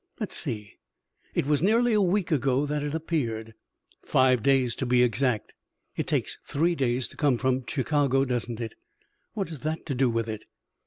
[0.19, 0.77] "Let's see!
[1.35, 3.53] It was nearly a week ago that it appeared."
[4.01, 5.53] "Five days, to be exact."
[5.95, 8.73] "It takes three days to come from Chicago, doesn't it?"
[9.33, 10.45] "What has that to do with it?"